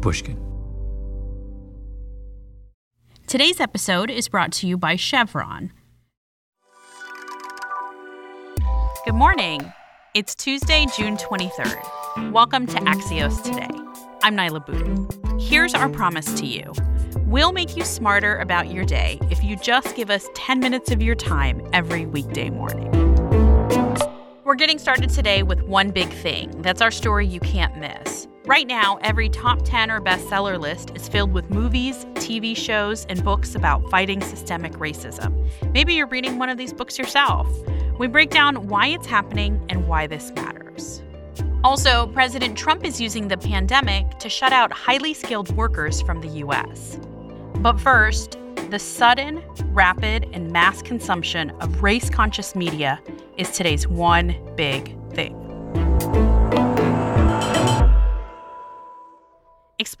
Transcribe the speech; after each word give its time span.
Pushkin. 0.00 0.38
Today's 3.26 3.60
episode 3.60 4.10
is 4.10 4.28
brought 4.28 4.50
to 4.52 4.66
you 4.66 4.76
by 4.76 4.96
Chevron. 4.96 5.72
Good 9.04 9.14
morning. 9.14 9.72
It's 10.14 10.34
Tuesday, 10.34 10.86
June 10.96 11.16
23rd. 11.16 12.32
Welcome 12.32 12.66
to 12.66 12.76
Axios 12.80 13.42
Today. 13.42 13.68
I'm 14.22 14.36
Niala 14.36 14.66
Boodhoo. 14.66 15.38
Here's 15.38 15.74
our 15.74 15.88
promise 15.88 16.32
to 16.40 16.46
you 16.46 16.72
we'll 17.26 17.52
make 17.52 17.76
you 17.76 17.84
smarter 17.84 18.36
about 18.38 18.72
your 18.72 18.84
day 18.84 19.20
if 19.30 19.44
you 19.44 19.54
just 19.56 19.94
give 19.94 20.10
us 20.10 20.28
10 20.34 20.58
minutes 20.58 20.90
of 20.90 21.00
your 21.00 21.14
time 21.14 21.62
every 21.72 22.04
weekday 22.06 22.50
morning. 22.50 22.90
We're 24.44 24.56
getting 24.56 24.80
started 24.80 25.10
today 25.10 25.44
with 25.44 25.62
one 25.62 25.90
big 25.90 26.08
thing. 26.08 26.60
That's 26.62 26.82
our 26.82 26.90
story 26.90 27.24
you 27.24 27.38
can't 27.38 27.78
miss. 27.78 28.26
Right 28.50 28.66
now, 28.66 28.98
every 29.02 29.28
top 29.28 29.60
10 29.62 29.92
or 29.92 30.00
bestseller 30.00 30.58
list 30.58 30.90
is 30.96 31.08
filled 31.08 31.32
with 31.32 31.50
movies, 31.50 32.04
TV 32.14 32.56
shows, 32.56 33.06
and 33.08 33.22
books 33.22 33.54
about 33.54 33.88
fighting 33.90 34.20
systemic 34.20 34.72
racism. 34.72 35.48
Maybe 35.72 35.94
you're 35.94 36.08
reading 36.08 36.36
one 36.36 36.48
of 36.48 36.58
these 36.58 36.72
books 36.72 36.98
yourself. 36.98 37.46
We 37.96 38.08
break 38.08 38.30
down 38.30 38.66
why 38.66 38.88
it's 38.88 39.06
happening 39.06 39.64
and 39.68 39.86
why 39.86 40.08
this 40.08 40.32
matters. 40.32 41.00
Also, 41.62 42.08
President 42.08 42.58
Trump 42.58 42.84
is 42.84 43.00
using 43.00 43.28
the 43.28 43.36
pandemic 43.36 44.18
to 44.18 44.28
shut 44.28 44.52
out 44.52 44.72
highly 44.72 45.14
skilled 45.14 45.54
workers 45.54 46.02
from 46.02 46.20
the 46.20 46.40
U.S. 46.40 46.98
But 47.58 47.78
first, 47.78 48.36
the 48.68 48.80
sudden, 48.80 49.44
rapid, 49.66 50.28
and 50.32 50.50
mass 50.50 50.82
consumption 50.82 51.50
of 51.60 51.84
race 51.84 52.10
conscious 52.10 52.56
media 52.56 53.00
is 53.36 53.52
today's 53.52 53.86
one 53.86 54.34
big 54.56 54.99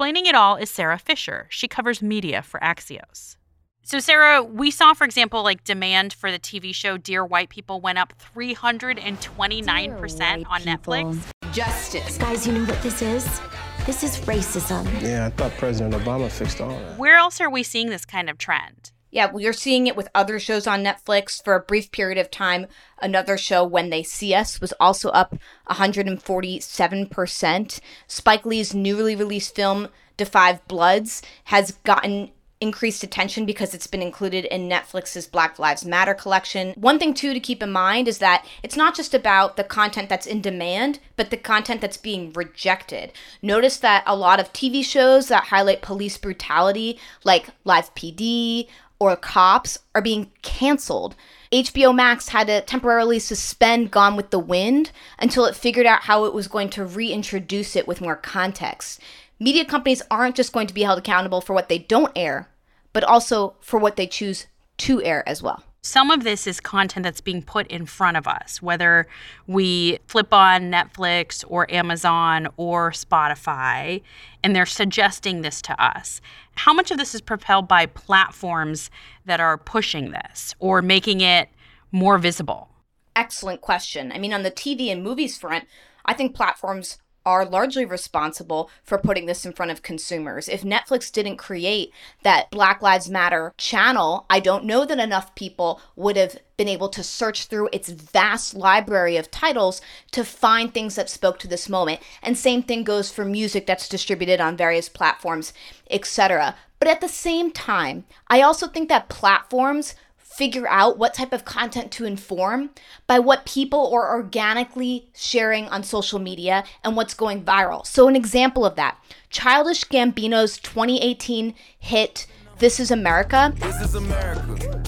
Explaining 0.00 0.24
it 0.24 0.34
all 0.34 0.56
is 0.56 0.70
Sara 0.70 0.98
Fischer. 0.98 1.46
She 1.50 1.68
covers 1.68 2.00
media 2.00 2.40
for 2.40 2.58
Axios. 2.60 3.36
So, 3.82 3.98
Sarah, 3.98 4.42
we 4.42 4.70
saw, 4.70 4.94
for 4.94 5.04
example, 5.04 5.42
like 5.42 5.62
demand 5.62 6.14
for 6.14 6.32
the 6.32 6.38
TV 6.38 6.74
show 6.74 6.96
Dear 6.96 7.22
White 7.22 7.50
People 7.50 7.82
went 7.82 7.98
up 7.98 8.14
329% 8.34 10.46
on 10.48 10.60
Netflix. 10.62 11.22
Justice. 11.52 12.16
Guys, 12.16 12.46
you 12.46 12.54
know 12.54 12.64
what 12.64 12.82
this 12.82 13.02
is? 13.02 13.42
This 13.84 14.02
is 14.02 14.16
racism. 14.20 14.86
Yeah, 15.02 15.26
I 15.26 15.30
thought 15.36 15.52
President 15.58 15.92
Obama 15.92 16.30
fixed 16.30 16.62
all 16.62 16.70
that. 16.70 16.98
Where 16.98 17.18
else 17.18 17.38
are 17.38 17.50
we 17.50 17.62
seeing 17.62 17.90
this 17.90 18.06
kind 18.06 18.30
of 18.30 18.38
trend? 18.38 18.92
Yeah, 19.10 19.26
well, 19.26 19.40
you're 19.40 19.52
seeing 19.52 19.88
it 19.88 19.96
with 19.96 20.08
other 20.14 20.38
shows 20.38 20.66
on 20.66 20.84
Netflix 20.84 21.42
for 21.42 21.54
a 21.54 21.60
brief 21.60 21.90
period 21.90 22.18
of 22.18 22.30
time. 22.30 22.66
Another 23.02 23.36
show, 23.36 23.64
When 23.64 23.90
They 23.90 24.04
See 24.04 24.32
Us, 24.34 24.60
was 24.60 24.72
also 24.78 25.08
up 25.10 25.34
147%. 25.68 27.80
Spike 28.06 28.46
Lee's 28.46 28.74
newly 28.74 29.16
released 29.16 29.56
film, 29.56 29.88
5 30.18 30.68
Bloods, 30.68 31.22
has 31.44 31.72
gotten 31.84 32.30
increased 32.60 33.02
attention 33.02 33.46
because 33.46 33.72
it's 33.72 33.86
been 33.86 34.02
included 34.02 34.44
in 34.44 34.68
Netflix's 34.68 35.26
Black 35.26 35.58
Lives 35.58 35.82
Matter 35.84 36.12
collection. 36.12 36.74
One 36.74 36.98
thing, 36.98 37.14
too, 37.14 37.32
to 37.32 37.40
keep 37.40 37.62
in 37.62 37.72
mind 37.72 38.06
is 38.06 38.18
that 38.18 38.44
it's 38.62 38.76
not 38.76 38.94
just 38.94 39.14
about 39.14 39.56
the 39.56 39.64
content 39.64 40.10
that's 40.10 40.26
in 40.26 40.42
demand, 40.42 40.98
but 41.16 41.30
the 41.30 41.38
content 41.38 41.80
that's 41.80 41.96
being 41.96 42.34
rejected. 42.34 43.12
Notice 43.40 43.78
that 43.78 44.04
a 44.06 44.14
lot 44.14 44.40
of 44.40 44.52
TV 44.52 44.84
shows 44.84 45.28
that 45.28 45.44
highlight 45.44 45.80
police 45.80 46.18
brutality, 46.18 46.98
like 47.24 47.48
Live 47.64 47.94
PD 47.94 48.68
or 49.00 49.16
Cops, 49.16 49.78
are 49.94 50.02
being 50.02 50.30
canceled. 50.42 51.16
HBO 51.50 51.92
Max 51.92 52.28
had 52.28 52.46
to 52.46 52.60
temporarily 52.60 53.18
suspend 53.18 53.90
Gone 53.90 54.14
with 54.14 54.30
the 54.30 54.38
Wind 54.38 54.92
until 55.18 55.46
it 55.46 55.56
figured 55.56 55.86
out 55.86 56.02
how 56.02 56.26
it 56.26 56.34
was 56.34 56.46
going 56.46 56.68
to 56.70 56.84
reintroduce 56.84 57.74
it 57.74 57.88
with 57.88 58.00
more 58.00 58.14
context. 58.14 59.00
Media 59.40 59.64
companies 59.64 60.02
aren't 60.10 60.36
just 60.36 60.52
going 60.52 60.66
to 60.66 60.74
be 60.74 60.82
held 60.82 60.98
accountable 60.98 61.40
for 61.40 61.54
what 61.54 61.68
they 61.68 61.78
don't 61.78 62.12
air, 62.14 62.50
but 62.92 63.02
also 63.02 63.54
for 63.60 63.80
what 63.80 63.96
they 63.96 64.06
choose 64.06 64.46
to 64.76 65.02
air 65.02 65.28
as 65.28 65.42
well. 65.42 65.64
Some 65.82 66.10
of 66.10 66.24
this 66.24 66.46
is 66.46 66.60
content 66.60 67.04
that's 67.04 67.22
being 67.22 67.42
put 67.42 67.66
in 67.68 67.86
front 67.86 68.18
of 68.18 68.26
us, 68.26 68.60
whether 68.60 69.06
we 69.46 69.98
flip 70.08 70.32
on 70.34 70.70
Netflix 70.70 71.42
or 71.48 71.70
Amazon 71.72 72.48
or 72.58 72.90
Spotify, 72.90 74.02
and 74.44 74.54
they're 74.54 74.66
suggesting 74.66 75.40
this 75.40 75.62
to 75.62 75.82
us. 75.82 76.20
How 76.54 76.74
much 76.74 76.90
of 76.90 76.98
this 76.98 77.14
is 77.14 77.22
propelled 77.22 77.66
by 77.66 77.86
platforms 77.86 78.90
that 79.24 79.40
are 79.40 79.56
pushing 79.56 80.10
this 80.10 80.54
or 80.58 80.82
making 80.82 81.22
it 81.22 81.48
more 81.92 82.18
visible? 82.18 82.68
Excellent 83.16 83.62
question. 83.62 84.12
I 84.12 84.18
mean, 84.18 84.34
on 84.34 84.42
the 84.42 84.50
TV 84.50 84.92
and 84.92 85.02
movies 85.02 85.38
front, 85.38 85.64
I 86.04 86.12
think 86.12 86.34
platforms 86.34 86.98
are 87.24 87.44
largely 87.44 87.84
responsible 87.84 88.70
for 88.82 88.98
putting 88.98 89.26
this 89.26 89.44
in 89.44 89.52
front 89.52 89.70
of 89.70 89.82
consumers. 89.82 90.48
If 90.48 90.62
Netflix 90.62 91.12
didn't 91.12 91.36
create 91.36 91.92
that 92.22 92.50
Black 92.50 92.80
Lives 92.82 93.10
Matter 93.10 93.52
channel, 93.56 94.26
I 94.30 94.40
don't 94.40 94.64
know 94.64 94.84
that 94.84 94.98
enough 94.98 95.34
people 95.34 95.80
would 95.96 96.16
have 96.16 96.38
been 96.56 96.68
able 96.68 96.88
to 96.90 97.02
search 97.02 97.46
through 97.46 97.68
its 97.72 97.88
vast 97.88 98.54
library 98.54 99.16
of 99.16 99.30
titles 99.30 99.80
to 100.12 100.24
find 100.24 100.72
things 100.72 100.94
that 100.94 101.10
spoke 101.10 101.38
to 101.40 101.48
this 101.48 101.68
moment. 101.68 102.00
And 102.22 102.36
same 102.36 102.62
thing 102.62 102.84
goes 102.84 103.10
for 103.10 103.24
music 103.24 103.66
that's 103.66 103.88
distributed 103.88 104.40
on 104.40 104.56
various 104.56 104.88
platforms, 104.88 105.52
etc. 105.90 106.56
But 106.78 106.88
at 106.88 107.00
the 107.00 107.08
same 107.08 107.50
time, 107.50 108.04
I 108.28 108.40
also 108.40 108.66
think 108.66 108.88
that 108.88 109.10
platforms 109.10 109.94
figure 110.30 110.68
out 110.68 110.96
what 110.96 111.12
type 111.12 111.32
of 111.32 111.44
content 111.44 111.90
to 111.90 112.04
inform 112.04 112.70
by 113.06 113.18
what 113.18 113.44
people 113.44 113.92
are 113.92 114.14
organically 114.14 115.10
sharing 115.14 115.66
on 115.68 115.82
social 115.82 116.18
media 116.18 116.64
and 116.84 116.96
what's 116.96 117.14
going 117.14 117.44
viral. 117.44 117.84
So, 117.84 118.06
an 118.08 118.16
example 118.16 118.64
of 118.64 118.76
that 118.76 118.96
Childish 119.28 119.84
Gambino's 119.84 120.58
2018 120.58 121.54
hit, 121.78 122.26
This 122.58 122.78
Is 122.78 122.90
America. 122.90 123.52
This 123.56 123.80
is 123.80 123.94
America. 123.94 124.82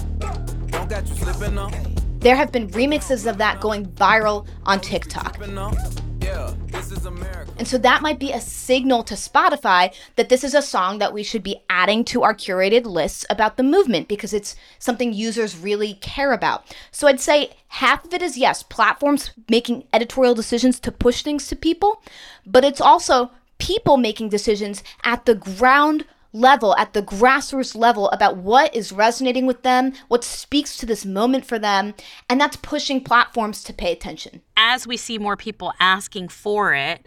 There 2.20 2.36
have 2.36 2.52
been 2.52 2.68
remixes 2.68 3.28
of 3.28 3.38
that 3.38 3.60
going 3.60 3.86
viral 3.86 4.46
on 4.64 4.80
TikTok. 4.80 5.38
And 7.62 7.68
so 7.68 7.78
that 7.78 8.02
might 8.02 8.18
be 8.18 8.32
a 8.32 8.40
signal 8.40 9.04
to 9.04 9.14
Spotify 9.14 9.94
that 10.16 10.28
this 10.28 10.42
is 10.42 10.52
a 10.52 10.60
song 10.60 10.98
that 10.98 11.12
we 11.12 11.22
should 11.22 11.44
be 11.44 11.62
adding 11.70 12.04
to 12.06 12.24
our 12.24 12.34
curated 12.34 12.84
lists 12.86 13.24
about 13.30 13.56
the 13.56 13.62
movement 13.62 14.08
because 14.08 14.34
it's 14.34 14.56
something 14.80 15.12
users 15.12 15.56
really 15.56 15.94
care 15.94 16.32
about. 16.32 16.64
So 16.90 17.06
I'd 17.06 17.20
say 17.20 17.50
half 17.68 18.04
of 18.04 18.12
it 18.14 18.20
is 18.20 18.36
yes, 18.36 18.64
platforms 18.64 19.30
making 19.48 19.84
editorial 19.92 20.34
decisions 20.34 20.80
to 20.80 20.90
push 20.90 21.22
things 21.22 21.46
to 21.46 21.54
people, 21.54 22.02
but 22.44 22.64
it's 22.64 22.80
also 22.80 23.30
people 23.58 23.96
making 23.96 24.30
decisions 24.30 24.82
at 25.04 25.24
the 25.24 25.36
ground 25.36 26.04
level, 26.32 26.74
at 26.78 26.94
the 26.94 27.02
grassroots 27.02 27.76
level, 27.76 28.10
about 28.10 28.38
what 28.38 28.74
is 28.74 28.90
resonating 28.90 29.46
with 29.46 29.62
them, 29.62 29.92
what 30.08 30.24
speaks 30.24 30.76
to 30.78 30.86
this 30.86 31.04
moment 31.04 31.44
for 31.44 31.60
them, 31.60 31.94
and 32.28 32.40
that's 32.40 32.56
pushing 32.56 33.04
platforms 33.04 33.62
to 33.62 33.72
pay 33.72 33.92
attention. 33.92 34.42
As 34.56 34.84
we 34.84 34.96
see 34.96 35.16
more 35.16 35.36
people 35.36 35.72
asking 35.78 36.26
for 36.26 36.74
it, 36.74 37.06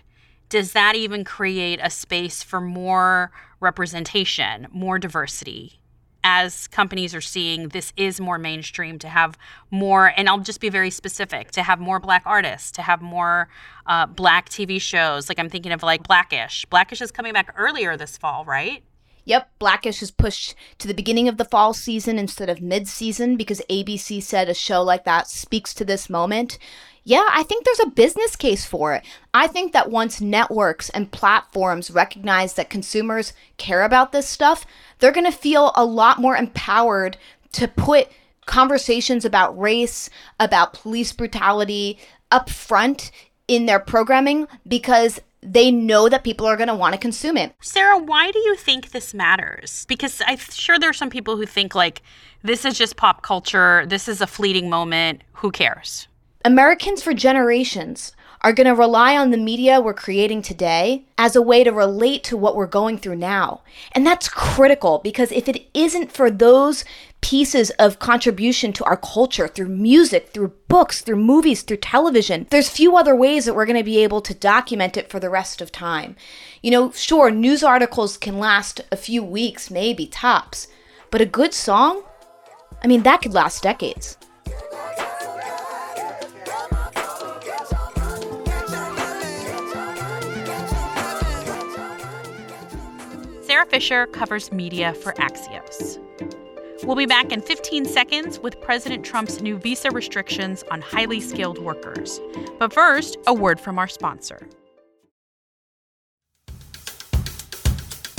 does 0.49 0.73
that 0.73 0.95
even 0.95 1.23
create 1.23 1.79
a 1.81 1.89
space 1.89 2.43
for 2.43 2.61
more 2.61 3.31
representation, 3.59 4.67
more 4.71 4.99
diversity? 4.99 5.79
As 6.23 6.67
companies 6.67 7.13
are 7.13 7.21
seeing 7.21 7.69
this 7.69 7.93
is 7.97 8.19
more 8.19 8.39
mainstream 8.39 8.97
to 8.99 9.07
have 9.07 9.37
more, 9.69 10.11
and 10.17 10.27
I'll 10.27 10.39
just 10.39 10.59
be 10.59 10.69
very 10.69 10.89
specific 10.89 11.51
to 11.51 11.61
have 11.61 11.79
more 11.79 11.99
black 11.99 12.23
artists, 12.25 12.71
to 12.71 12.81
have 12.81 13.01
more 13.01 13.47
uh, 13.85 14.07
black 14.07 14.49
TV 14.49 14.81
shows. 14.81 15.29
Like 15.29 15.37
I'm 15.37 15.49
thinking 15.49 15.71
of 15.71 15.83
like 15.83 16.07
Blackish. 16.07 16.65
Blackish 16.65 17.01
is 17.01 17.11
coming 17.11 17.33
back 17.33 17.53
earlier 17.55 17.95
this 17.95 18.17
fall, 18.17 18.43
right? 18.43 18.83
Yep, 19.25 19.49
Blackish 19.57 20.03
is 20.03 20.11
pushed 20.11 20.53
to 20.77 20.87
the 20.87 20.93
beginning 20.93 21.27
of 21.27 21.37
the 21.37 21.45
fall 21.45 21.73
season 21.73 22.19
instead 22.19 22.47
of 22.47 22.61
mid 22.61 22.87
season 22.87 23.37
because 23.37 23.61
ABC 23.69 24.21
said 24.21 24.49
a 24.49 24.53
show 24.53 24.83
like 24.83 25.03
that 25.03 25.27
speaks 25.27 25.73
to 25.73 25.85
this 25.85 26.09
moment. 26.09 26.59
Yeah, 27.07 27.27
I 27.29 27.43
think 27.43 27.63
there's 27.63 27.79
a 27.81 27.91
business 27.91 28.35
case 28.35 28.65
for 28.65 28.95
it. 28.95 29.03
I 29.31 29.45
think 29.45 29.73
that 29.73 29.91
once 29.91 30.19
networks 30.19 30.89
and 30.89 31.11
platforms 31.11 31.91
recognize 31.91 32.53
that 32.53 32.71
consumers 32.71 33.31
care 33.57 33.83
about 33.83 34.11
this 34.11 34.27
stuff, 34.27 34.65
they're 34.97 35.11
going 35.11 35.31
to 35.31 35.37
feel 35.37 35.71
a 35.75 35.85
lot 35.85 36.19
more 36.19 36.35
empowered 36.35 37.17
to 37.53 37.67
put 37.67 38.09
conversations 38.47 39.23
about 39.23 39.57
race, 39.57 40.09
about 40.39 40.73
police 40.73 41.13
brutality 41.13 41.99
up 42.31 42.49
front 42.49 43.11
in 43.47 43.67
their 43.67 43.79
programming 43.79 44.47
because 44.67 45.19
they 45.43 45.69
know 45.69 46.09
that 46.09 46.23
people 46.23 46.47
are 46.47 46.57
going 46.57 46.69
to 46.69 46.75
want 46.75 46.93
to 46.93 46.99
consume 46.99 47.37
it. 47.37 47.53
Sara, 47.61 47.99
why 47.99 48.31
do 48.31 48.39
you 48.39 48.55
think 48.55 48.89
this 48.89 49.13
matters? 49.13 49.85
Because 49.85 50.23
I'm 50.25 50.37
sure 50.37 50.79
there 50.79 50.89
are 50.89 50.93
some 50.93 51.11
people 51.11 51.37
who 51.37 51.45
think 51.45 51.75
like 51.75 52.01
this 52.41 52.65
is 52.65 52.75
just 52.79 52.97
pop 52.97 53.21
culture, 53.21 53.85
this 53.85 54.07
is 54.07 54.21
a 54.21 54.27
fleeting 54.27 54.71
moment, 54.71 55.21
who 55.33 55.51
cares? 55.51 56.07
Americans 56.45 57.01
for 57.01 57.15
generations 57.15 58.11
are 58.41 58.53
going 58.53 58.67
to 58.67 58.75
rely 58.75 59.17
on 59.17 59.31
the 59.31 59.37
media 59.37 59.81
we're 59.81 59.95
creating 59.95 60.43
today 60.43 61.03
as 61.17 61.35
a 61.35 61.41
way 61.41 61.63
to 61.63 61.71
relate 61.71 62.23
to 62.23 62.37
what 62.37 62.55
we're 62.55 62.67
going 62.67 62.99
through 62.99 63.15
now. 63.15 63.63
And 63.93 64.05
that's 64.05 64.29
critical 64.29 64.99
because 64.99 65.31
if 65.31 65.49
it 65.49 65.67
isn't 65.73 66.11
for 66.11 66.29
those 66.29 66.85
pieces 67.19 67.71
of 67.79 67.97
contribution 67.97 68.71
to 68.73 68.83
our 68.83 68.95
culture 68.95 69.47
through 69.47 69.69
music, 69.69 70.29
through 70.29 70.53
books, 70.67 71.01
through 71.01 71.15
movies, 71.15 71.63
through 71.63 71.77
television. 71.77 72.45
There's 72.51 72.69
few 72.69 72.95
other 72.95 73.15
ways 73.15 73.45
that 73.45 73.55
we're 73.55 73.65
going 73.65 73.79
to 73.79 73.83
be 73.83 74.03
able 74.03 74.21
to 74.21 74.35
document 74.35 74.97
it 74.97 75.09
for 75.09 75.19
the 75.19 75.31
rest 75.31 75.59
of 75.59 75.71
time. 75.71 76.15
You 76.61 76.69
know, 76.69 76.91
sure, 76.91 77.31
news 77.31 77.63
articles 77.63 78.17
can 78.17 78.37
last 78.37 78.81
a 78.91 78.95
few 78.95 79.23
weeks, 79.23 79.71
maybe 79.71 80.05
tops, 80.05 80.67
but 81.09 81.21
a 81.21 81.25
good 81.25 81.55
song, 81.55 82.03
I 82.83 82.87
mean, 82.87 83.01
that 83.01 83.23
could 83.23 83.33
last 83.33 83.63
decades. 83.63 84.19
Sara 93.55 93.65
Fischer 93.67 94.07
covers 94.07 94.51
media 94.51 94.93
for 94.93 95.13
Axios. 95.13 95.97
We'll 96.83 96.97
be 96.97 97.05
back 97.05 97.31
in 97.31 97.39
15 97.39 97.85
seconds 97.85 98.37
with 98.37 98.59
President 98.59 99.05
Trump's 99.05 99.39
new 99.39 99.57
visa 99.57 99.89
restrictions 99.91 100.65
on 100.71 100.81
highly 100.81 101.21
skilled 101.21 101.57
workers. 101.59 102.19
But 102.59 102.73
first, 102.73 103.15
a 103.27 103.33
word 103.33 103.61
from 103.61 103.79
our 103.79 103.87
sponsor. 103.87 104.45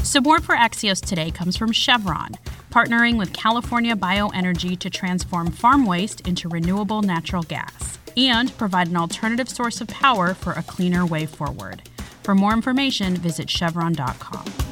Support 0.02 0.42
for 0.42 0.54
Axios 0.56 1.04
today 1.04 1.30
comes 1.30 1.58
from 1.58 1.70
Chevron, 1.70 2.30
partnering 2.70 3.18
with 3.18 3.34
California 3.34 3.94
Bioenergy 3.94 4.78
to 4.78 4.88
transform 4.88 5.50
farm 5.50 5.84
waste 5.84 6.26
into 6.26 6.48
renewable 6.48 7.02
natural 7.02 7.42
gas 7.42 7.98
and 8.16 8.56
provide 8.56 8.88
an 8.88 8.96
alternative 8.96 9.50
source 9.50 9.82
of 9.82 9.88
power 9.88 10.32
for 10.32 10.52
a 10.54 10.62
cleaner 10.62 11.04
way 11.04 11.26
forward. 11.26 11.82
For 12.22 12.34
more 12.34 12.54
information, 12.54 13.16
visit 13.16 13.50
chevron.com. 13.50 14.65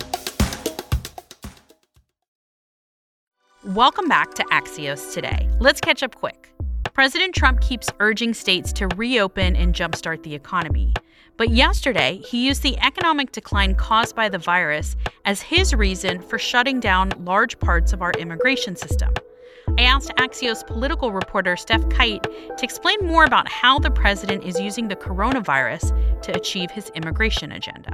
Welcome 3.69 4.09
back 4.09 4.35
to 4.35 4.45
Axios 4.53 5.15
today. 5.15 5.49
Let's 5.59 5.81
catch 5.81 6.03
up 6.03 6.15
quick. 6.15 6.53
President 6.93 7.35
Trump 7.35 7.63
keeps 7.63 7.89
urging 7.99 8.35
states 8.35 8.75
to 8.75 8.89
reopen 8.89 9.57
and 9.57 9.75
jumpstart 9.75 10.23
the 10.23 10.35
economy. 10.35 10.93
But 11.39 11.49
yesterday, 11.49 12.21
he 12.29 12.47
used 12.47 12.63
the 12.63 12.77
economic 12.81 13.33
decline 13.33 13.75
caused 13.75 14.15
by 14.15 14.29
the 14.29 14.37
virus 14.37 14.97
as 15.25 15.41
his 15.41 15.73
reason 15.73 16.21
for 16.21 16.39
shutting 16.39 16.79
down 16.79 17.13
large 17.21 17.59
parts 17.59 17.95
of 17.95 18.03
our 18.03 18.13
immigration 18.19 18.77
system. 18.77 19.15
I 19.79 19.85
asked 19.85 20.13
Axios 20.19 20.67
political 20.67 21.11
reporter 21.11 21.55
Stef 21.55 21.91
Kight 21.91 22.23
to 22.23 22.65
explain 22.65 22.99
more 23.07 23.25
about 23.25 23.49
how 23.49 23.79
the 23.79 23.91
president 23.91 24.45
is 24.45 24.61
using 24.61 24.89
the 24.89 24.97
coronavirus 24.97 26.21
to 26.21 26.37
achieve 26.37 26.71
his 26.71 26.91
immigration 26.91 27.53
agenda. 27.53 27.93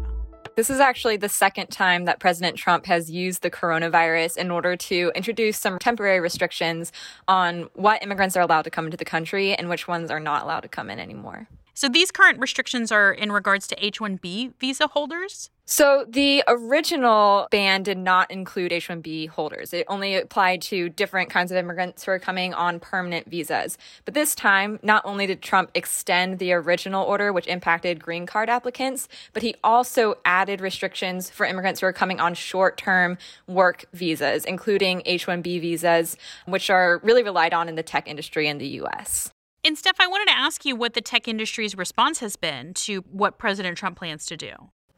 This 0.56 0.68
is 0.68 0.80
actually 0.80 1.16
the 1.16 1.28
second 1.28 1.68
time 1.68 2.04
that 2.04 2.18
President 2.18 2.56
Trump 2.56 2.86
has 2.86 3.10
used 3.10 3.42
the 3.42 3.50
coronavirus 3.50 4.36
in 4.36 4.50
order 4.50 4.76
to 4.76 5.12
introduce 5.14 5.58
some 5.58 5.78
temporary 5.78 6.20
restrictions 6.20 6.92
on 7.28 7.68
what 7.74 8.02
immigrants 8.02 8.36
are 8.36 8.42
allowed 8.42 8.62
to 8.62 8.70
come 8.70 8.84
into 8.84 8.96
the 8.96 9.04
country 9.04 9.54
and 9.54 9.68
which 9.68 9.86
ones 9.86 10.10
are 10.10 10.20
not 10.20 10.42
allowed 10.42 10.60
to 10.60 10.68
come 10.68 10.90
in 10.90 10.98
anymore. 10.98 11.46
So 11.80 11.88
these 11.88 12.10
current 12.10 12.38
restrictions 12.38 12.92
are 12.92 13.10
in 13.10 13.32
regards 13.32 13.66
to 13.68 13.82
H 13.82 14.00
1B 14.00 14.52
visa 14.60 14.86
holders? 14.88 15.48
So 15.64 16.04
the 16.06 16.44
original 16.46 17.48
ban 17.50 17.82
did 17.82 17.96
not 17.96 18.30
include 18.30 18.70
H 18.70 18.88
1B 18.88 19.30
holders. 19.30 19.72
It 19.72 19.86
only 19.88 20.14
applied 20.14 20.60
to 20.62 20.90
different 20.90 21.30
kinds 21.30 21.50
of 21.50 21.56
immigrants 21.56 22.04
who 22.04 22.10
are 22.10 22.18
coming 22.18 22.52
on 22.52 22.80
permanent 22.80 23.30
visas. 23.30 23.78
But 24.04 24.12
this 24.12 24.34
time, 24.34 24.78
not 24.82 25.00
only 25.06 25.26
did 25.26 25.40
Trump 25.40 25.70
extend 25.74 26.38
the 26.38 26.52
original 26.52 27.02
order, 27.02 27.32
which 27.32 27.46
impacted 27.46 28.02
green 28.04 28.26
card 28.26 28.50
applicants, 28.50 29.08
but 29.32 29.42
he 29.42 29.54
also 29.64 30.16
added 30.26 30.60
restrictions 30.60 31.30
for 31.30 31.46
immigrants 31.46 31.80
who 31.80 31.86
are 31.86 31.94
coming 31.94 32.20
on 32.20 32.34
short 32.34 32.76
term 32.76 33.16
work 33.46 33.86
visas, 33.94 34.44
including 34.44 35.00
H 35.06 35.26
1B 35.26 35.62
visas, 35.62 36.18
which 36.44 36.68
are 36.68 37.00
really 37.02 37.22
relied 37.22 37.54
on 37.54 37.70
in 37.70 37.74
the 37.74 37.82
tech 37.82 38.06
industry 38.06 38.48
in 38.48 38.58
the 38.58 38.68
US. 38.82 39.30
And 39.62 39.76
Stef, 39.76 39.92
I 40.00 40.06
wanted 40.06 40.28
to 40.28 40.36
ask 40.36 40.64
you 40.64 40.74
what 40.74 40.94
the 40.94 41.02
tech 41.02 41.28
industry's 41.28 41.76
response 41.76 42.20
has 42.20 42.36
been 42.36 42.72
to 42.74 43.04
what 43.10 43.36
President 43.36 43.76
Trump 43.76 43.98
plans 43.98 44.24
to 44.26 44.36
do. 44.36 44.52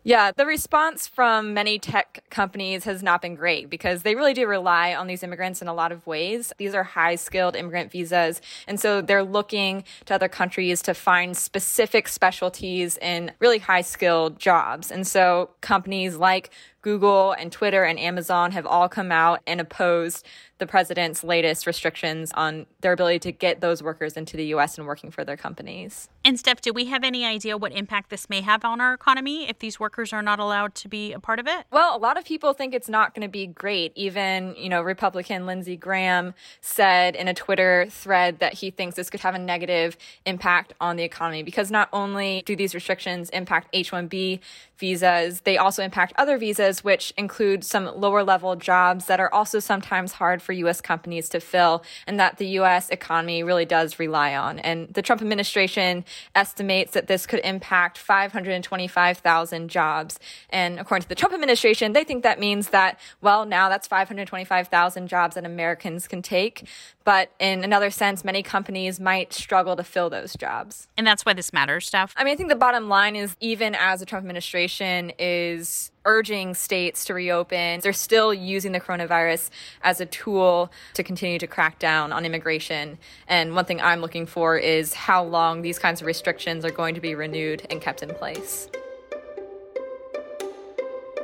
Yeah, 0.05 0.33
the 0.33 0.47
response 0.47 1.07
from 1.07 1.55
many 1.55 1.79
tech 1.79 2.25
companies 2.29 2.83
has 2.85 3.05
not 3.05 3.23
been 3.23 3.37
great 3.37 3.71
because 3.71 4.03
they 4.03 4.17
really 4.17 4.35
do 4.35 4.49
rely 4.49 4.95
on 4.95 5.07
these 5.07 5.23
immigrants 5.23 5.63
in 5.63 5.69
a 5.69 5.75
lot 5.75 5.93
of 5.93 6.05
ways. 6.09 6.53
These 6.59 6.75
are 6.75 6.83
high 6.83 7.15
skilled 7.15 7.55
immigrant 7.55 7.93
visas. 7.93 8.41
And 8.67 8.81
so 8.81 9.01
they're 9.01 9.23
looking 9.23 9.85
to 10.07 10.15
other 10.15 10.29
countries 10.29 10.83
to 10.83 10.95
find 10.95 11.37
specific 11.37 12.09
specialties 12.09 12.99
in 12.99 13.31
really 13.39 13.59
high 13.59 13.83
skilled 13.83 14.41
jobs. 14.41 14.91
And 14.91 15.07
so 15.07 15.51
companies 15.61 16.17
like 16.17 16.51
Google 16.83 17.33
and 17.33 17.51
Twitter 17.51 17.85
and 17.85 17.99
Amazon 17.99 18.53
have 18.53 18.67
all 18.67 18.89
come 18.89 19.11
out 19.11 19.41
and 19.47 19.61
opposed 19.61 20.27
the 20.59 20.67
president's 20.67 21.25
latest 21.25 21.67
restrictions 21.67 22.31
on 22.35 22.67
their 22.83 22.93
ability 22.93 23.19
to 23.19 23.33
get 23.33 23.61
those 23.61 23.83
workers 23.83 24.17
into 24.17 24.37
the 24.37 24.45
U.S. 24.47 24.79
and 24.79 24.87
working 24.87 25.11
for 25.11 25.25
their 25.25 25.37
companies. 25.37 26.09
And 26.25 26.39
Stef, 26.39 26.61
do 26.61 26.73
we 26.73 26.85
have 26.85 27.03
any 27.03 27.25
idea 27.25 27.57
what 27.57 27.73
impact 27.73 28.11
this 28.11 28.31
may 28.31 28.43
have 28.43 28.65
on 28.65 28.81
our 28.81 28.95
economy 28.95 29.49
if 29.49 29.59
these 29.59 29.81
workers 29.81 30.13
are 30.13 30.23
not 30.23 30.39
allowed 30.39 30.77
to 30.77 30.89
be 30.89 31.13
a 31.13 31.19
part 31.19 31.41
of 31.41 31.49
it? 31.49 31.67
Well, 31.73 31.97
a 31.97 31.99
lot 31.99 32.17
of 32.17 32.25
people 32.25 32.53
think 32.53 32.75
it's 32.75 32.89
not 32.89 33.13
going 33.13 33.27
to 33.27 33.31
be 33.31 33.49
great. 33.49 33.91
Even, 33.97 34.55
you 34.57 34.69
know, 34.69 34.83
Republican 34.83 35.47
Lindsey 35.47 35.77
Graham 35.77 36.33
said 36.61 37.17
in 37.17 37.27
a 37.27 37.35
Twitter 37.35 37.87
thread 37.91 38.39
that 38.39 38.55
he 38.55 38.71
thinks 38.71 38.95
this 38.95 39.11
could 39.11 39.21
have 39.21 39.35
a 39.35 39.39
negative 39.41 39.97
impact 40.27 40.75
on 40.81 40.95
the 40.95 41.03
economy 41.03 41.43
because 41.43 41.73
not 41.73 41.89
only 41.93 42.45
do 42.47 42.55
these 42.55 42.73
restrictions 42.73 43.31
impact 43.31 43.69
H-1B 43.73 44.39
visas, 44.79 45.41
they 45.41 45.59
also 45.59 45.83
impact 45.83 46.13
other 46.17 46.39
visas, 46.39 46.72
which 46.81 47.13
include 47.17 47.65
some 47.65 47.91
lower 47.97 48.23
level 48.23 48.55
jobs 48.55 49.07
that 49.07 49.19
are 49.19 49.33
also 49.35 49.59
sometimes 49.59 50.13
hard 50.13 50.41
for 50.41 50.53
for 50.53 50.57
U.S. 50.59 50.83
companies 50.83 51.31
to 51.31 51.41
fill 51.41 51.83
and 52.07 52.21
that 52.21 52.37
the 52.37 52.47
U.S. 52.61 52.91
economy 52.91 53.43
really 53.43 53.65
does 53.65 53.99
rely 53.99 54.37
on. 54.37 54.59
And 54.59 54.93
the 54.93 55.01
Trump 55.01 55.23
administration 55.23 56.05
estimates 56.35 56.93
that 56.93 57.07
this 57.07 57.25
could 57.25 57.41
impact 57.43 57.97
525,000 57.97 59.69
jobs. 59.71 60.21
And 60.51 60.79
according 60.79 61.05
to 61.05 61.09
the 61.09 61.15
Trump 61.15 61.33
administration, 61.33 61.95
they 61.95 62.05
think 62.05 62.23
that 62.23 62.39
means 62.39 62.69
that, 62.69 63.01
well, 63.23 63.47
now 63.47 63.71
that's 63.71 63.87
525,000 63.87 65.09
jobs 65.09 65.37
that 65.37 65.47
Americans 65.47 66.07
can 66.07 66.21
take. 66.21 66.69
But 67.05 67.33
in 67.41 67.65
another 67.65 67.91
sense, 67.91 68.25
many 68.25 68.43
companies 68.43 69.01
might 69.01 69.33
struggle 69.33 69.75
to 69.77 69.85
fill 69.85 70.11
those 70.11 70.35
jobs. 70.37 70.89
And 70.99 71.07
that's 71.07 71.25
why 71.25 71.33
this 71.33 71.53
matters, 71.53 71.91
Stef. 71.91 72.13
I 72.17 72.25
mean, 72.25 72.35
I 72.35 72.37
think 72.37 72.51
the 72.51 72.57
bottom 72.57 72.89
line 72.89 73.17
is 73.17 73.37
even 73.41 73.75
as 73.75 74.01
the 74.01 74.07
Trump 74.07 74.23
administration 74.23 75.13
is 75.19 75.91
urging 76.05 76.55
states 76.55 77.05
to 77.07 77.15
reopen, 77.15 77.81
they're 77.81 77.93
still 77.93 78.33
using 78.33 78.73
the 78.73 78.81
coronavirus 78.81 79.51
as 79.83 80.01
a 80.01 80.07
tool 80.07 80.71
to 80.95 81.03
continue 81.03 81.39
to 81.39 81.47
crack 81.47 81.79
down 81.79 82.13
on 82.13 82.25
immigration. 82.25 82.99
And 83.29 83.55
one 83.55 83.65
thing 83.65 83.81
I'm 83.81 84.01
looking 84.01 84.27
for 84.27 84.57
is 84.57 84.95
how 84.95 85.25
long 85.25 85.63
these 85.63 85.79
kinds 85.79 86.01
of 86.01 86.07
restrictions 86.07 86.65
are 86.65 86.71
going 86.71 86.95
to 86.95 87.01
be 87.01 87.15
renewed 87.15 87.67
and 87.71 87.81
kept 87.81 88.03
in 88.03 88.11
place. 88.11 88.69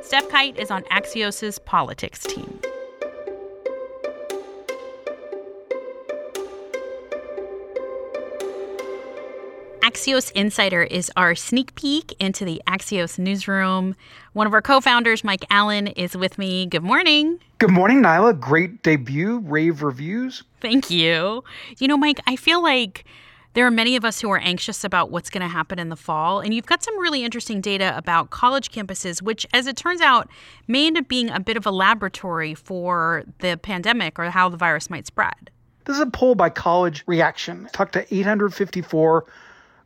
Stef 0.01 0.27
Kight 0.29 0.57
is 0.57 0.71
on 0.71 0.83
Axios' 0.85 1.63
politics 1.65 2.23
team. 2.23 2.59
Axios 9.89 10.31
Insider 10.33 10.83
is 10.83 11.11
our 11.17 11.33
sneak 11.33 11.73
peek 11.73 12.13
into 12.19 12.45
the 12.45 12.61
Axios 12.67 13.17
newsroom. 13.17 13.95
One 14.33 14.45
of 14.45 14.53
our 14.53 14.61
co 14.61 14.81
founders, 14.81 15.23
Mike 15.23 15.43
Allen, 15.49 15.87
is 15.87 16.15
with 16.15 16.37
me. 16.37 16.67
Good 16.67 16.83
morning. 16.83 17.39
Good 17.57 17.71
morning, 17.71 18.03
Niala. 18.03 18.39
Great 18.39 18.83
debut, 18.83 19.39
rave 19.39 19.81
reviews. 19.81 20.43
Thank 20.61 20.91
you. 20.91 21.43
You 21.79 21.87
know, 21.87 21.97
Mike, 21.97 22.19
I 22.27 22.35
feel 22.35 22.61
like 22.61 23.03
there 23.55 23.65
are 23.65 23.71
many 23.71 23.95
of 23.95 24.05
us 24.05 24.21
who 24.21 24.29
are 24.29 24.37
anxious 24.37 24.83
about 24.83 25.09
what's 25.09 25.31
going 25.31 25.41
to 25.41 25.47
happen 25.47 25.79
in 25.79 25.89
the 25.89 25.95
fall. 25.95 26.39
And 26.39 26.53
you've 26.53 26.67
got 26.67 26.83
some 26.83 26.95
really 26.99 27.23
interesting 27.23 27.59
data 27.59 27.97
about 27.97 28.29
college 28.29 28.69
campuses, 28.69 29.23
which, 29.23 29.47
as 29.55 29.65
it 29.65 29.75
turns 29.75 30.01
out, 30.01 30.29
may 30.67 30.85
end 30.85 30.99
up 30.99 31.07
being 31.07 31.31
a 31.31 31.39
bit 31.39 31.57
of 31.57 31.65
a 31.65 31.71
laboratory 31.71 32.53
for 32.53 33.23
the 33.39 33.57
pandemic 33.57 34.19
or 34.19 34.29
how 34.29 34.49
the 34.49 34.57
virus 34.57 34.87
might 34.91 35.07
spread. 35.07 35.49
This 35.85 35.95
is 35.95 36.03
a 36.03 36.11
poll 36.11 36.35
by 36.35 36.51
College 36.51 37.03
Reaction. 37.07 37.67
talked 37.73 37.93
to 37.93 38.05
854 38.13 39.25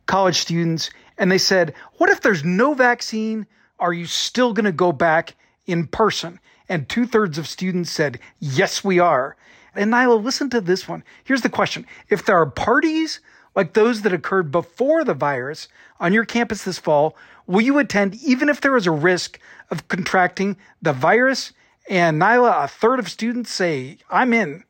college 0.06 0.38
students, 0.38 0.90
and 1.18 1.30
they 1.30 1.38
said, 1.38 1.74
What 1.98 2.10
if 2.10 2.20
there's 2.20 2.44
no 2.44 2.74
vaccine? 2.74 3.46
Are 3.78 3.92
you 3.92 4.06
still 4.06 4.52
going 4.52 4.64
to 4.64 4.72
go 4.72 4.92
back 4.92 5.34
in 5.66 5.86
person? 5.86 6.40
And 6.68 6.88
two 6.88 7.06
thirds 7.06 7.38
of 7.38 7.48
students 7.48 7.90
said, 7.90 8.18
Yes, 8.38 8.82
we 8.82 8.98
are. 8.98 9.36
And 9.74 9.92
Niala, 9.92 10.22
listen 10.22 10.50
to 10.50 10.60
this 10.60 10.88
one. 10.88 11.02
Here's 11.24 11.42
the 11.42 11.48
question 11.48 11.86
If 12.08 12.24
there 12.24 12.36
are 12.36 12.46
parties 12.46 13.20
like 13.54 13.74
those 13.74 14.02
that 14.02 14.12
occurred 14.12 14.50
before 14.50 15.04
the 15.04 15.14
virus 15.14 15.68
on 16.00 16.12
your 16.12 16.24
campus 16.24 16.64
this 16.64 16.78
fall, 16.78 17.16
will 17.46 17.60
you 17.60 17.78
attend 17.78 18.14
even 18.16 18.48
if 18.48 18.60
there 18.60 18.76
is 18.76 18.86
a 18.86 18.92
risk 18.92 19.38
of 19.70 19.88
contracting 19.88 20.56
the 20.82 20.92
virus? 20.92 21.52
And 21.88 22.20
Niala, 22.20 22.64
a 22.64 22.68
third 22.68 22.98
of 22.98 23.10
students 23.10 23.52
say, 23.52 23.98
I'm 24.10 24.32
in. 24.32 24.64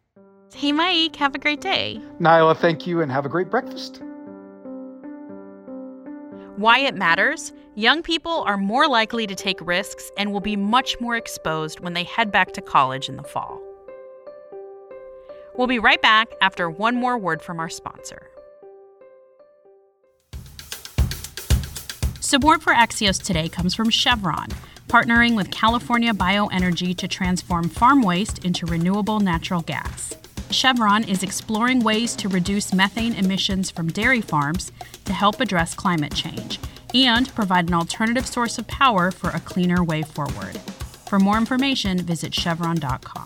Hey, 0.52 0.72
Mike, 0.72 1.16
have 1.16 1.34
a 1.34 1.38
great 1.38 1.60
day. 1.60 2.00
Niala, 2.20 2.56
thank 2.56 2.86
you 2.86 3.00
and 3.00 3.10
have 3.10 3.26
a 3.26 3.28
great 3.28 3.50
breakfast. 3.50 4.02
Why 6.56 6.78
it 6.80 6.94
matters 6.94 7.52
young 7.74 8.00
people 8.00 8.44
are 8.46 8.56
more 8.56 8.86
likely 8.86 9.26
to 9.26 9.34
take 9.34 9.58
risks 9.60 10.12
and 10.16 10.32
will 10.32 10.38
be 10.38 10.54
much 10.54 11.00
more 11.00 11.16
exposed 11.16 11.80
when 11.80 11.94
they 11.94 12.04
head 12.04 12.30
back 12.30 12.52
to 12.52 12.62
college 12.62 13.08
in 13.08 13.16
the 13.16 13.24
fall. 13.24 13.60
We'll 15.56 15.66
be 15.66 15.80
right 15.80 16.00
back 16.00 16.28
after 16.40 16.70
one 16.70 16.94
more 16.94 17.18
word 17.18 17.42
from 17.42 17.58
our 17.58 17.68
sponsor. 17.68 18.30
Support 22.20 22.62
for 22.62 22.72
Axios 22.72 23.20
today 23.20 23.48
comes 23.48 23.74
from 23.74 23.90
Chevron, 23.90 24.48
partnering 24.86 25.34
with 25.34 25.50
California 25.50 26.12
Bioenergy 26.12 26.96
to 26.98 27.08
transform 27.08 27.68
farm 27.68 28.00
waste 28.00 28.44
into 28.44 28.64
renewable 28.64 29.18
natural 29.18 29.62
gas. 29.62 30.14
Chevron 30.54 31.02
is 31.02 31.24
exploring 31.24 31.80
ways 31.80 32.14
to 32.14 32.28
reduce 32.28 32.72
methane 32.72 33.14
emissions 33.14 33.72
from 33.72 33.90
dairy 33.90 34.20
farms 34.20 34.70
to 35.04 35.12
help 35.12 35.40
address 35.40 35.74
climate 35.74 36.14
change 36.14 36.60
and 36.94 37.34
provide 37.34 37.66
an 37.66 37.74
alternative 37.74 38.24
source 38.24 38.56
of 38.56 38.68
power 38.68 39.10
for 39.10 39.30
a 39.30 39.40
cleaner 39.40 39.82
way 39.82 40.02
forward. 40.02 40.56
For 41.08 41.18
more 41.18 41.38
information, 41.38 41.98
visit 41.98 42.32
chevron.com. 42.32 43.23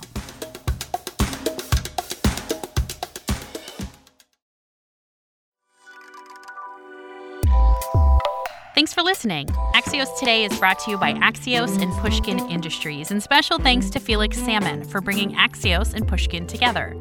Thanks 8.88 8.94
for 8.94 9.02
listening. 9.02 9.48
Axios 9.74 10.18
Today 10.18 10.44
is 10.46 10.58
brought 10.58 10.78
to 10.78 10.90
you 10.90 10.96
by 10.96 11.12
Axios 11.12 11.78
and 11.82 11.92
Pushkin 12.00 12.38
Industries, 12.48 13.10
and 13.10 13.22
special 13.22 13.58
thanks 13.58 13.90
to 13.90 14.00
Felix 14.00 14.38
Salmon 14.38 14.82
for 14.82 15.02
bringing 15.02 15.32
Axios 15.34 15.92
and 15.92 16.08
Pushkin 16.08 16.46
together. 16.46 16.96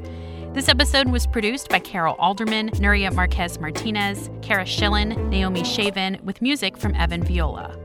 This 0.51 0.67
episode 0.67 1.08
was 1.08 1.25
produced 1.25 1.70
by 1.70 1.79
Carol 1.79 2.17
Alderman, 2.20 2.72
Nuria 2.72 3.13
Marquez 3.13 3.58
Martinez, 3.62 4.29
Cara 4.41 4.65
Shillenn, 4.65 5.29
Naomi 5.29 5.62
Shavin, 5.62 6.22
with 6.24 6.41
music 6.41 6.75
from 6.75 6.94
Evan 6.94 7.24
Viola. 7.24 7.79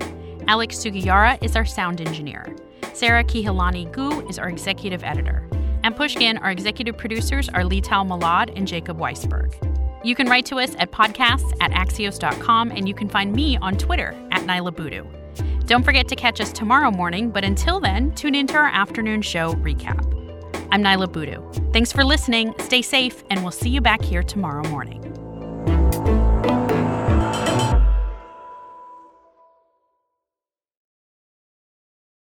Alex 0.49 0.75
Sugiura 0.75 1.41
is 1.41 1.55
our 1.55 1.65
sound 1.65 2.01
engineer. 2.01 2.57
Sara 2.95 3.23
Kehaulani 3.23 3.93
Goo 3.93 4.27
is 4.27 4.37
our 4.37 4.49
executive 4.49 5.05
editor. 5.05 5.49
And 5.85 5.95
Pushkin, 5.95 6.39
our 6.39 6.51
executive 6.51 6.97
producers 6.97 7.49
are 7.51 7.63
Leital 7.63 8.05
Molad 8.05 8.53
and 8.57 8.67
Jacob 8.67 8.99
Weisberg. 8.99 9.72
You 10.05 10.17
can 10.17 10.29
write 10.29 10.47
to 10.47 10.59
us 10.59 10.75
at 10.79 10.91
podcasts 10.91 11.53
at 11.61 11.71
axios.com, 11.71 12.73
and 12.73 12.89
you 12.89 12.95
can 12.95 13.09
find 13.09 13.33
me 13.33 13.57
on 13.59 13.77
Twitter 13.77 14.17
at 14.33 14.43
Niala 14.43 14.75
Boodhoo. 14.75 15.07
Don't 15.67 15.85
forget 15.85 16.09
to 16.09 16.17
catch 16.17 16.41
us 16.41 16.53
tomorrow 16.53 16.91
morning, 16.91 17.31
but 17.31 17.45
until 17.45 17.79
then, 17.79 18.13
tune 18.15 18.35
into 18.35 18.55
our 18.55 18.67
afternoon 18.67 19.23
show 19.23 19.55
recap. 19.55 20.09
I'm 20.73 20.83
Niala 20.83 21.11
Boodhoo. 21.11 21.49
Thanks 21.73 21.93
for 21.93 22.05
listening, 22.05 22.55
stay 22.59 22.83
safe, 22.83 23.23
and 23.31 23.43
we'll 23.43 23.53
see 23.53 23.69
you 23.69 23.81
back 23.81 24.03
here 24.03 24.23
tomorrow 24.23 24.67
morning. 24.69 25.12